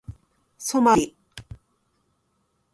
[0.57, 1.15] ソマリ